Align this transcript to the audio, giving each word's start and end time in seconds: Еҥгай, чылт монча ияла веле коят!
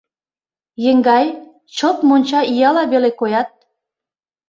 Еҥгай, 0.89 1.25
чылт 1.75 1.99
монча 2.07 2.41
ияла 2.51 2.83
веле 2.91 3.09
коят! 3.19 3.49